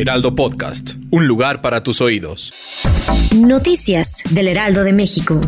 Heraldo 0.00 0.34
Podcast, 0.34 0.94
un 1.10 1.26
lugar 1.26 1.60
para 1.60 1.82
tus 1.82 2.00
oídos. 2.00 2.50
Noticias 3.36 4.22
del 4.30 4.48
Heraldo 4.48 4.82
de 4.82 4.94
México. 4.94 5.38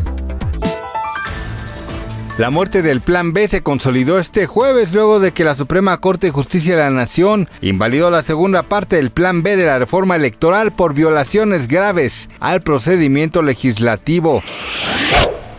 La 2.36 2.50
muerte 2.50 2.82
del 2.82 3.00
Plan 3.00 3.32
B 3.32 3.48
se 3.48 3.62
consolidó 3.62 4.18
este 4.18 4.46
jueves 4.46 4.92
luego 4.92 5.20
de 5.20 5.32
que 5.32 5.44
la 5.44 5.54
Suprema 5.54 5.98
Corte 6.02 6.26
de 6.26 6.32
Justicia 6.32 6.76
de 6.76 6.82
la 6.82 6.90
Nación 6.90 7.48
invalidó 7.62 8.10
la 8.10 8.20
segunda 8.20 8.62
parte 8.62 8.96
del 8.96 9.08
Plan 9.08 9.42
B 9.42 9.56
de 9.56 9.64
la 9.64 9.78
reforma 9.78 10.16
electoral 10.16 10.70
por 10.70 10.92
violaciones 10.92 11.66
graves 11.66 12.28
al 12.38 12.60
procedimiento 12.60 13.40
legislativo. 13.40 14.42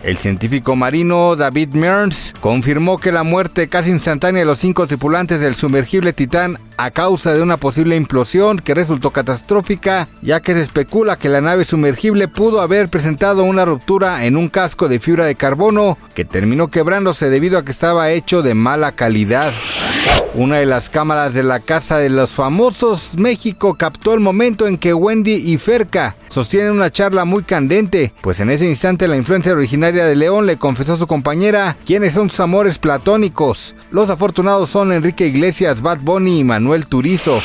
El 0.04 0.18
científico 0.18 0.76
marino 0.76 1.34
David 1.34 1.70
Mearns 1.70 2.34
confirmó 2.42 2.98
que 2.98 3.10
la 3.10 3.22
muerte 3.22 3.70
casi 3.70 3.88
instantánea 3.88 4.40
de 4.40 4.44
los 4.44 4.58
cinco 4.58 4.86
tripulantes 4.86 5.40
del 5.40 5.54
sumergible 5.54 6.12
Titán 6.12 6.58
a 6.76 6.90
causa 6.90 7.32
de 7.32 7.40
una 7.40 7.56
posible 7.56 7.96
implosión 7.96 8.58
que 8.58 8.74
resultó 8.74 9.12
catastrófica, 9.12 10.08
ya 10.20 10.40
que 10.40 10.52
se 10.52 10.60
especula 10.60 11.16
que 11.18 11.30
la 11.30 11.40
nave 11.40 11.64
sumergible 11.64 12.28
pudo 12.28 12.60
haber 12.60 12.90
presentado 12.90 13.44
una 13.44 13.64
ruptura 13.64 14.26
en 14.26 14.36
un 14.36 14.48
casco 14.48 14.88
de 14.88 15.00
fibra 15.00 15.24
de 15.24 15.36
carbono 15.36 15.96
que 16.14 16.26
terminó 16.26 16.68
quebrándose 16.68 17.30
debido 17.30 17.56
a 17.56 17.64
que 17.64 17.72
estaba 17.72 18.10
hecho 18.10 18.42
de 18.42 18.52
mala 18.52 18.92
calidad. 18.92 19.54
Una 20.34 20.56
de 20.56 20.66
las 20.66 20.90
cámaras 20.90 21.32
de 21.32 21.44
la 21.44 21.60
Casa 21.60 21.98
de 21.98 22.08
los 22.08 22.32
Famosos 22.32 23.16
México 23.16 23.74
captó 23.74 24.14
el 24.14 24.20
momento 24.20 24.66
en 24.66 24.78
que 24.78 24.92
Wendy 24.92 25.34
y 25.34 25.58
Ferca 25.58 26.16
sostienen 26.28 26.72
una 26.72 26.90
charla 26.90 27.24
muy 27.24 27.44
candente, 27.44 28.12
pues 28.20 28.40
en 28.40 28.50
ese 28.50 28.68
instante 28.68 29.06
la 29.06 29.16
influencia 29.16 29.52
originaria 29.52 30.04
de 30.04 30.16
León 30.16 30.46
le 30.46 30.56
confesó 30.56 30.94
a 30.94 30.96
su 30.96 31.06
compañera 31.06 31.76
quiénes 31.86 32.14
son 32.14 32.30
sus 32.30 32.40
amores 32.40 32.78
platónicos. 32.78 33.76
Los 33.92 34.10
afortunados 34.10 34.70
son 34.70 34.92
Enrique 34.92 35.26
Iglesias, 35.26 35.80
Bad 35.80 36.00
Bunny 36.00 36.40
y 36.40 36.44
Manuel 36.44 36.86
Turizo. 36.86 37.40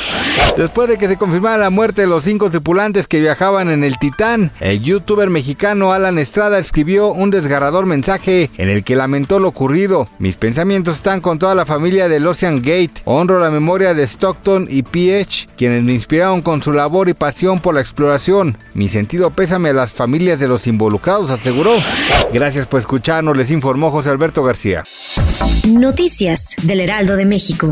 Después 0.59 0.89
de 0.89 0.97
que 0.97 1.07
se 1.07 1.15
confirmara 1.15 1.57
la 1.57 1.69
muerte 1.69 2.01
de 2.01 2.07
los 2.07 2.25
cinco 2.25 2.49
tripulantes 2.49 3.07
que 3.07 3.21
viajaban 3.21 3.69
en 3.69 3.85
el 3.85 3.97
Titán, 3.97 4.51
el 4.59 4.81
youtuber 4.81 5.29
mexicano 5.29 5.93
Alan 5.93 6.19
Estrada 6.19 6.59
escribió 6.59 7.13
un 7.13 7.31
desgarrador 7.31 7.85
mensaje 7.85 8.51
en 8.57 8.67
el 8.67 8.83
que 8.83 8.97
lamentó 8.97 9.39
lo 9.39 9.47
ocurrido. 9.47 10.09
Mis 10.19 10.35
pensamientos 10.35 10.97
están 10.97 11.21
con 11.21 11.39
toda 11.39 11.55
la 11.55 11.65
familia 11.65 12.09
del 12.09 12.27
Ocean 12.27 12.57
Gate. 12.57 12.91
Honro 13.05 13.39
la 13.39 13.51
memoria 13.51 13.93
de 13.93 14.05
Stockton 14.05 14.67
y 14.69 14.83
PH, 14.83 15.47
quienes 15.55 15.81
me 15.85 15.93
inspiraron 15.93 16.41
con 16.41 16.61
su 16.61 16.73
labor 16.73 17.07
y 17.07 17.13
pasión 17.13 17.61
por 17.61 17.73
la 17.73 17.79
exploración. 17.79 18.57
Mi 18.73 18.89
sentido 18.89 19.29
pésame 19.29 19.69
a 19.69 19.73
las 19.73 19.93
familias 19.93 20.41
de 20.41 20.49
los 20.49 20.67
involucrados, 20.67 21.31
aseguró. 21.31 21.77
Gracias 22.33 22.67
por 22.67 22.81
escucharnos, 22.81 23.37
les 23.37 23.49
informó 23.49 23.91
José 23.91 24.09
Alberto 24.09 24.43
García. 24.43 24.83
Noticias 25.69 26.57
del 26.63 26.81
Heraldo 26.81 27.15
de 27.15 27.25
México. 27.25 27.71